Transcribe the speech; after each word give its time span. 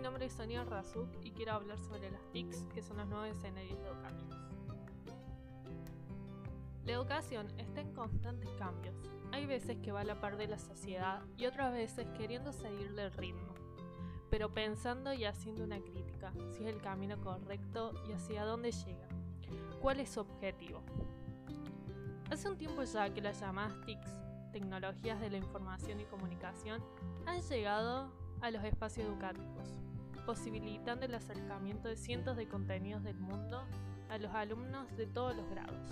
nombre 0.00 0.24
es 0.24 0.32
Sonia 0.32 0.64
Razuk 0.64 1.08
y 1.22 1.32
quiero 1.32 1.52
hablar 1.52 1.78
sobre 1.78 2.10
las 2.10 2.22
TICs, 2.32 2.64
que 2.74 2.82
son 2.82 2.96
los 2.96 3.06
nuevos 3.06 3.28
escenarios 3.28 3.78
educativos. 3.78 4.36
La 6.86 6.92
educación 6.92 7.46
está 7.58 7.82
en 7.82 7.92
constantes 7.92 8.48
cambios. 8.58 8.94
Hay 9.32 9.46
veces 9.46 9.76
que 9.78 9.92
va 9.92 10.00
a 10.00 10.04
la 10.04 10.20
par 10.20 10.36
de 10.36 10.48
la 10.48 10.58
sociedad 10.58 11.22
y 11.36 11.44
otras 11.44 11.72
veces 11.72 12.06
queriendo 12.16 12.52
seguir 12.52 12.94
del 12.94 13.12
ritmo, 13.12 13.54
pero 14.30 14.52
pensando 14.52 15.12
y 15.12 15.26
haciendo 15.26 15.62
una 15.62 15.78
crítica, 15.78 16.32
si 16.56 16.64
es 16.64 16.74
el 16.74 16.80
camino 16.80 17.20
correcto 17.20 17.92
y 18.08 18.12
hacia 18.12 18.44
dónde 18.44 18.72
llega. 18.72 19.08
¿Cuál 19.80 20.00
es 20.00 20.10
su 20.10 20.20
objetivo? 20.20 20.82
Hace 22.30 22.48
un 22.48 22.56
tiempo 22.56 22.82
ya 22.82 23.12
que 23.12 23.20
las 23.20 23.40
llamadas 23.40 23.78
TICs, 23.84 24.10
tecnologías 24.52 25.20
de 25.20 25.30
la 25.30 25.36
información 25.36 26.00
y 26.00 26.04
comunicación, 26.04 26.82
han 27.26 27.40
llegado 27.42 28.19
a 28.40 28.50
los 28.50 28.64
espacios 28.64 29.06
educativos, 29.06 29.68
posibilitando 30.24 31.04
el 31.04 31.14
acercamiento 31.14 31.88
de 31.88 31.96
cientos 31.96 32.36
de 32.36 32.48
contenidos 32.48 33.02
del 33.02 33.18
mundo 33.18 33.62
a 34.08 34.18
los 34.18 34.32
alumnos 34.34 34.94
de 34.96 35.06
todos 35.06 35.36
los 35.36 35.48
grados, 35.50 35.86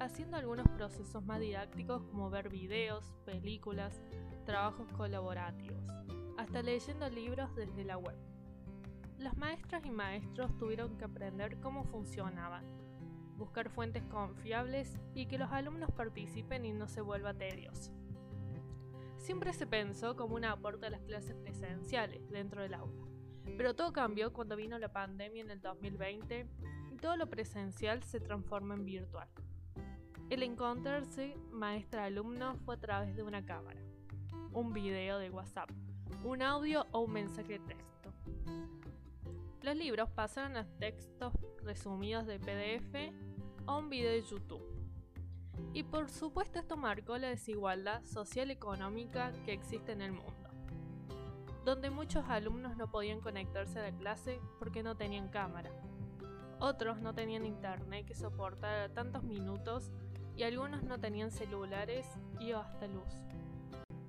haciendo 0.00 0.36
algunos 0.36 0.66
procesos 0.68 1.24
más 1.24 1.40
didácticos 1.40 2.02
como 2.04 2.30
ver 2.30 2.48
videos, 2.48 3.14
películas, 3.24 4.02
trabajos 4.44 4.88
colaborativos, 4.96 5.82
hasta 6.36 6.62
leyendo 6.62 7.08
libros 7.08 7.54
desde 7.54 7.84
la 7.84 7.96
web. 7.96 8.16
Las 9.18 9.36
maestras 9.36 9.84
y 9.84 9.90
maestros 9.90 10.56
tuvieron 10.56 10.96
que 10.96 11.04
aprender 11.04 11.60
cómo 11.60 11.84
funcionaban, 11.84 12.64
buscar 13.36 13.68
fuentes 13.68 14.02
confiables 14.04 14.98
y 15.14 15.26
que 15.26 15.38
los 15.38 15.52
alumnos 15.52 15.90
participen 15.92 16.64
y 16.64 16.72
no 16.72 16.88
se 16.88 17.02
vuelva 17.02 17.34
tedioso. 17.34 17.92
Siempre 19.20 19.52
se 19.52 19.66
pensó 19.66 20.16
como 20.16 20.34
un 20.34 20.46
aporte 20.46 20.86
a 20.86 20.90
las 20.90 21.02
clases 21.02 21.36
presenciales 21.36 22.26
dentro 22.30 22.62
del 22.62 22.72
aula, 22.72 23.04
pero 23.58 23.74
todo 23.76 23.92
cambió 23.92 24.32
cuando 24.32 24.56
vino 24.56 24.78
la 24.78 24.92
pandemia 24.92 25.42
en 25.42 25.50
el 25.50 25.60
2020 25.60 26.46
y 26.90 26.96
todo 26.96 27.16
lo 27.16 27.28
presencial 27.28 28.02
se 28.02 28.18
transformó 28.18 28.72
en 28.74 28.86
virtual. 28.86 29.28
El 30.30 30.42
encontrarse 30.42 31.36
maestra-alumno 31.50 32.56
fue 32.64 32.76
a 32.76 32.80
través 32.80 33.14
de 33.14 33.22
una 33.22 33.44
cámara, 33.44 33.80
un 34.52 34.72
video 34.72 35.18
de 35.18 35.28
WhatsApp, 35.28 35.70
un 36.24 36.40
audio 36.40 36.86
o 36.90 37.00
un 37.00 37.12
mensaje 37.12 37.58
de 37.58 37.60
texto. 37.60 38.12
Los 39.60 39.76
libros 39.76 40.08
pasaron 40.10 40.56
a 40.56 40.64
textos 40.78 41.34
resumidos 41.62 42.26
de 42.26 42.38
PDF 42.38 43.12
o 43.66 43.78
un 43.80 43.90
video 43.90 44.12
de 44.12 44.22
YouTube. 44.22 44.64
Y 45.72 45.84
por 45.84 46.10
supuesto 46.10 46.58
esto 46.58 46.76
marcó 46.76 47.16
la 47.18 47.28
desigualdad 47.28 48.04
social 48.04 48.50
económica 48.50 49.32
que 49.44 49.52
existe 49.52 49.92
en 49.92 50.02
el 50.02 50.12
mundo, 50.12 50.50
donde 51.64 51.90
muchos 51.90 52.24
alumnos 52.28 52.76
no 52.76 52.90
podían 52.90 53.20
conectarse 53.20 53.78
a 53.78 53.90
la 53.90 53.96
clase 53.96 54.40
porque 54.58 54.82
no 54.82 54.96
tenían 54.96 55.28
cámara. 55.28 55.70
Otros 56.58 57.00
no 57.00 57.14
tenían 57.14 57.46
internet 57.46 58.06
que 58.06 58.14
soportara 58.14 58.88
tantos 58.92 59.22
minutos 59.22 59.90
y 60.36 60.42
algunos 60.42 60.82
no 60.82 60.98
tenían 60.98 61.30
celulares 61.30 62.06
y 62.38 62.52
hasta 62.52 62.86
luz. 62.86 63.20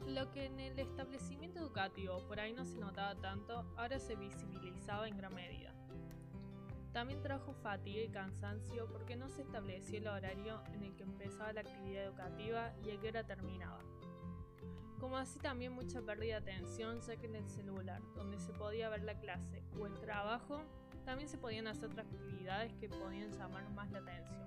Lo 0.07 0.31
que 0.31 0.45
en 0.45 0.59
el 0.59 0.77
establecimiento 0.79 1.59
educativo 1.59 2.17
por 2.27 2.39
ahí 2.39 2.53
no 2.53 2.65
se 2.65 2.77
notaba 2.77 3.15
tanto, 3.15 3.65
ahora 3.77 3.99
se 3.99 4.15
visibilizaba 4.15 5.07
en 5.07 5.17
gran 5.17 5.33
medida. 5.33 5.73
También 6.93 7.21
trajo 7.21 7.53
fatiga 7.53 8.01
y 8.01 8.09
cansancio 8.09 8.87
porque 8.91 9.15
no 9.15 9.29
se 9.29 9.43
estableció 9.43 9.97
el 9.97 10.07
horario 10.07 10.61
en 10.73 10.83
el 10.83 10.95
que 10.95 11.03
empezaba 11.03 11.53
la 11.53 11.61
actividad 11.61 12.03
educativa 12.03 12.73
y 12.83 12.91
a 12.91 12.99
qué 12.99 13.07
hora 13.07 13.23
terminaba. 13.23 13.79
Como 14.99 15.17
así 15.17 15.39
también 15.39 15.71
mucha 15.71 16.01
pérdida 16.01 16.41
de 16.41 16.51
atención 16.51 16.99
ya 17.01 17.15
que 17.15 17.25
en 17.27 17.35
el 17.35 17.47
celular, 17.49 18.01
donde 18.13 18.39
se 18.39 18.53
podía 18.53 18.89
ver 18.89 19.03
la 19.03 19.17
clase 19.19 19.63
o 19.79 19.87
el 19.87 19.97
trabajo, 19.99 20.61
también 21.05 21.29
se 21.29 21.37
podían 21.37 21.67
hacer 21.67 21.85
otras 21.85 22.05
actividades 22.07 22.73
que 22.73 22.89
podían 22.89 23.31
llamar 23.31 23.67
más 23.71 23.89
la 23.91 23.99
atención. 23.99 24.41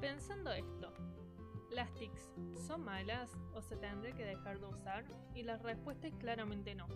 Pensando 0.00 0.52
esto, 0.52 0.92
¿las 1.70 1.92
TICs 1.94 2.32
son 2.66 2.84
malas 2.84 3.30
o 3.52 3.60
se 3.60 3.76
tendría 3.76 4.14
que 4.14 4.24
dejar 4.24 4.60
de 4.60 4.66
usar? 4.66 5.04
Y 5.34 5.42
la 5.42 5.58
respuesta 5.58 6.06
es 6.06 6.14
claramente 6.14 6.74
no. 6.74 6.86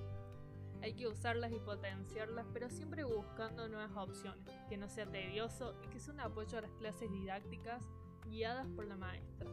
Hay 0.82 0.94
que 0.94 1.06
usarlas 1.06 1.52
y 1.52 1.60
potenciarlas, 1.60 2.44
pero 2.52 2.68
siempre 2.68 3.04
buscando 3.04 3.68
nuevas 3.68 3.96
opciones, 3.96 4.44
que 4.68 4.76
no 4.76 4.88
sea 4.88 5.06
tedioso 5.06 5.76
y 5.84 5.86
que 5.88 6.00
sea 6.00 6.12
un 6.12 6.20
apoyo 6.20 6.58
a 6.58 6.62
las 6.62 6.72
clases 6.72 7.10
didácticas 7.10 7.84
guiadas 8.28 8.66
por 8.74 8.86
la 8.86 8.96
maestra. 8.96 9.48